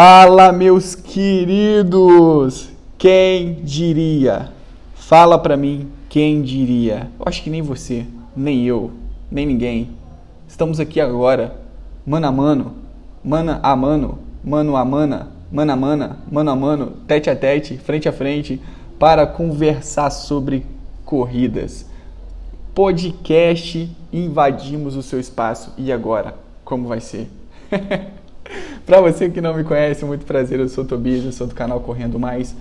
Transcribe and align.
Fala, 0.00 0.52
meus 0.52 0.94
queridos! 0.94 2.68
Quem 2.96 3.54
diria? 3.64 4.48
Fala 4.94 5.36
pra 5.36 5.56
mim, 5.56 5.88
quem 6.08 6.40
diria? 6.40 7.10
Eu 7.18 7.24
acho 7.26 7.42
que 7.42 7.50
nem 7.50 7.62
você, 7.62 8.06
nem 8.36 8.64
eu, 8.64 8.92
nem 9.28 9.44
ninguém. 9.44 9.90
Estamos 10.46 10.78
aqui 10.78 11.00
agora, 11.00 11.60
mano 12.06 12.28
a 12.28 12.30
mano, 12.30 12.74
mana 13.24 13.58
a 13.60 13.74
mano, 13.74 14.20
mano 14.44 14.76
a 14.76 14.84
mana, 14.84 15.32
mana 15.50 15.72
a 15.72 15.76
mana, 15.76 16.18
mano 16.30 16.50
a 16.52 16.54
mano, 16.54 16.92
tete 17.08 17.28
a 17.28 17.34
tete, 17.34 17.76
frente 17.76 18.08
a 18.08 18.12
frente, 18.12 18.62
para 19.00 19.26
conversar 19.26 20.10
sobre 20.10 20.64
corridas. 21.04 21.84
Podcast, 22.72 23.90
invadimos 24.12 24.94
o 24.94 25.02
seu 25.02 25.18
espaço. 25.18 25.72
E 25.76 25.90
agora? 25.90 26.36
Como 26.64 26.86
vai 26.86 27.00
ser? 27.00 27.28
Para 28.88 29.02
você 29.02 29.28
que 29.28 29.38
não 29.38 29.52
me 29.52 29.64
conhece, 29.64 30.02
muito 30.02 30.24
prazer, 30.24 30.58
eu 30.58 30.66
sou 30.66 30.82
o 30.82 30.86
Tobias, 30.86 31.22
eu 31.22 31.30
sou 31.30 31.46
do 31.46 31.54
canal 31.54 31.78
Correndo 31.80 32.18
Mais. 32.18 32.56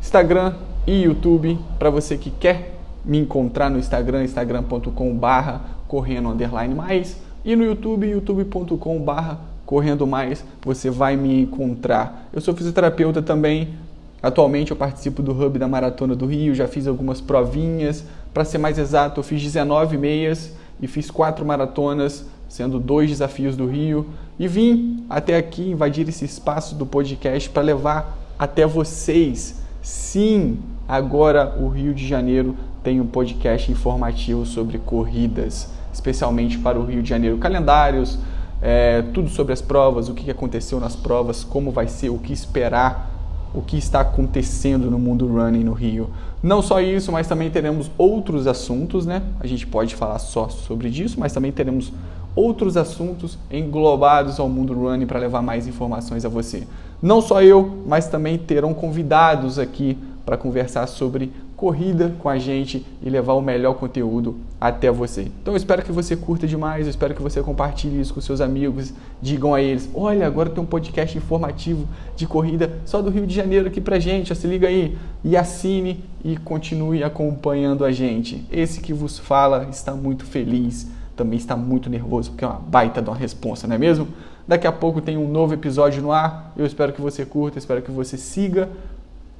Instagram 0.00 0.54
e 0.84 1.04
YouTube, 1.04 1.56
para 1.78 1.90
você 1.90 2.18
que 2.18 2.28
quer 2.28 2.76
me 3.04 3.18
encontrar 3.18 3.70
no 3.70 3.78
Instagram, 3.78 4.24
instagram.com 4.24 5.14
barra 5.14 5.60
correndo 5.86 6.28
underline 6.28 6.74
mais 6.74 7.18
e 7.44 7.54
no 7.54 7.62
YouTube, 7.62 8.04
youtube.com 8.04 8.98
barra 8.98 9.38
correndo 9.64 10.08
mais, 10.08 10.44
você 10.60 10.90
vai 10.90 11.14
me 11.14 11.42
encontrar. 11.42 12.28
Eu 12.32 12.40
sou 12.40 12.52
fisioterapeuta 12.52 13.22
também, 13.22 13.76
atualmente 14.20 14.72
eu 14.72 14.76
participo 14.76 15.22
do 15.22 15.30
Hub 15.30 15.56
da 15.56 15.68
Maratona 15.68 16.16
do 16.16 16.26
Rio, 16.26 16.52
já 16.52 16.66
fiz 16.66 16.88
algumas 16.88 17.20
provinhas, 17.20 18.04
para 18.34 18.44
ser 18.44 18.58
mais 18.58 18.76
exato, 18.76 19.20
eu 19.20 19.24
fiz 19.24 19.40
19 19.40 19.98
meias 19.98 20.52
e 20.82 20.88
fiz 20.88 21.12
quatro 21.12 21.46
maratonas, 21.46 22.26
sendo 22.54 22.78
dois 22.78 23.10
desafios 23.10 23.56
do 23.56 23.66
Rio, 23.66 24.06
e 24.38 24.46
vim 24.46 25.04
até 25.10 25.36
aqui 25.36 25.70
invadir 25.70 26.08
esse 26.08 26.24
espaço 26.24 26.76
do 26.76 26.86
podcast 26.86 27.50
para 27.50 27.64
levar 27.64 28.16
até 28.38 28.64
vocês. 28.64 29.60
Sim, 29.82 30.58
agora 30.86 31.56
o 31.58 31.66
Rio 31.66 31.92
de 31.92 32.06
Janeiro 32.06 32.54
tem 32.80 33.00
um 33.00 33.06
podcast 33.08 33.72
informativo 33.72 34.46
sobre 34.46 34.78
corridas, 34.78 35.68
especialmente 35.92 36.56
para 36.56 36.78
o 36.78 36.84
Rio 36.84 37.02
de 37.02 37.08
Janeiro. 37.08 37.38
Calendários, 37.38 38.20
é, 38.62 39.02
tudo 39.02 39.28
sobre 39.28 39.52
as 39.52 39.60
provas, 39.60 40.08
o 40.08 40.14
que 40.14 40.30
aconteceu 40.30 40.78
nas 40.78 40.94
provas, 40.94 41.42
como 41.42 41.72
vai 41.72 41.88
ser, 41.88 42.10
o 42.10 42.18
que 42.18 42.32
esperar 42.32 43.10
o 43.52 43.62
que 43.62 43.76
está 43.76 44.00
acontecendo 44.00 44.90
no 44.90 44.98
mundo 44.98 45.26
running 45.26 45.62
no 45.62 45.72
Rio. 45.72 46.10
Não 46.42 46.60
só 46.60 46.80
isso, 46.80 47.10
mas 47.12 47.26
também 47.28 47.50
teremos 47.50 47.90
outros 47.96 48.46
assuntos, 48.46 49.06
né? 49.06 49.22
A 49.38 49.46
gente 49.46 49.66
pode 49.66 49.94
falar 49.94 50.18
só 50.18 50.48
sobre 50.48 50.88
isso, 50.88 51.18
mas 51.18 51.32
também 51.32 51.52
teremos 51.52 51.92
outros 52.34 52.76
assuntos 52.76 53.38
englobados 53.50 54.40
ao 54.40 54.48
mundo 54.48 54.74
running 54.74 55.06
para 55.06 55.20
levar 55.20 55.42
mais 55.42 55.66
informações 55.66 56.24
a 56.24 56.28
você. 56.28 56.66
Não 57.00 57.20
só 57.20 57.42
eu, 57.42 57.82
mas 57.86 58.08
também 58.08 58.38
terão 58.38 58.72
convidados 58.72 59.58
aqui 59.58 59.98
para 60.24 60.36
conversar 60.36 60.86
sobre 60.86 61.30
corrida 61.56 62.14
com 62.18 62.28
a 62.28 62.38
gente 62.38 62.84
e 63.02 63.08
levar 63.08 63.34
o 63.34 63.40
melhor 63.40 63.74
conteúdo 63.74 64.36
até 64.60 64.90
você. 64.90 65.30
Então 65.40 65.54
eu 65.54 65.56
espero 65.56 65.82
que 65.82 65.92
você 65.92 66.16
curta 66.16 66.46
demais, 66.46 66.86
eu 66.86 66.90
espero 66.90 67.14
que 67.14 67.22
você 67.22 67.42
compartilhe 67.42 68.00
isso 68.00 68.12
com 68.12 68.20
seus 68.20 68.40
amigos, 68.40 68.92
digam 69.20 69.54
a 69.54 69.62
eles: 69.62 69.88
"Olha, 69.94 70.26
agora 70.26 70.50
tem 70.50 70.62
um 70.62 70.66
podcast 70.66 71.16
informativo 71.16 71.86
de 72.16 72.26
corrida 72.26 72.72
só 72.84 73.00
do 73.00 73.10
Rio 73.10 73.26
de 73.26 73.34
Janeiro 73.34 73.68
aqui 73.68 73.80
pra 73.80 73.98
gente, 73.98 74.34
se 74.34 74.46
liga 74.46 74.68
aí". 74.68 74.96
E 75.22 75.36
assine 75.36 76.04
e 76.24 76.36
continue 76.36 77.04
acompanhando 77.04 77.84
a 77.84 77.92
gente. 77.92 78.44
Esse 78.50 78.80
que 78.80 78.92
vos 78.92 79.18
fala 79.18 79.68
está 79.70 79.94
muito 79.94 80.24
feliz, 80.24 80.88
também 81.16 81.38
está 81.38 81.56
muito 81.56 81.88
nervoso, 81.88 82.30
porque 82.30 82.44
é 82.44 82.48
uma 82.48 82.58
baita 82.58 83.00
de 83.00 83.08
uma 83.08 83.16
responsa, 83.16 83.66
não 83.66 83.74
é 83.74 83.78
mesmo? 83.78 84.08
Daqui 84.46 84.66
a 84.66 84.72
pouco 84.72 85.00
tem 85.00 85.16
um 85.16 85.28
novo 85.28 85.54
episódio 85.54 86.02
no 86.02 86.12
ar. 86.12 86.52
Eu 86.56 86.66
espero 86.66 86.92
que 86.92 87.00
você 87.00 87.24
curta, 87.24 87.58
espero 87.58 87.80
que 87.80 87.90
você 87.90 88.16
siga 88.16 88.68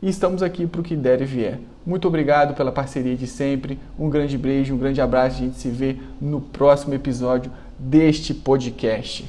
e 0.00 0.08
estamos 0.08 0.42
aqui 0.42 0.66
para 0.66 0.80
o 0.80 0.84
que 0.84 0.96
der 0.96 1.20
e 1.20 1.24
vier. 1.24 1.60
Muito 1.84 2.08
obrigado 2.08 2.54
pela 2.54 2.72
parceria 2.72 3.16
de 3.16 3.26
sempre. 3.26 3.78
Um 3.98 4.08
grande 4.08 4.36
beijo, 4.36 4.74
um 4.74 4.78
grande 4.78 5.00
abraço. 5.00 5.36
A 5.36 5.40
gente 5.40 5.56
se 5.56 5.68
vê 5.68 5.96
no 6.20 6.40
próximo 6.40 6.94
episódio 6.94 7.50
deste 7.78 8.34
podcast. 8.34 9.28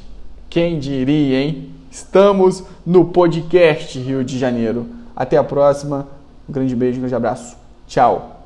Quem 0.49 0.79
diria, 0.79 1.41
hein? 1.41 1.69
Estamos 1.91 2.63
no 2.85 3.05
podcast 3.05 3.97
Rio 3.99 4.23
de 4.23 4.37
Janeiro. 4.37 4.87
Até 5.15 5.37
a 5.37 5.43
próxima. 5.43 6.07
Um 6.47 6.53
grande 6.53 6.75
beijo, 6.75 6.97
um 6.97 7.01
grande 7.01 7.15
abraço. 7.15 7.57
Tchau. 7.87 8.36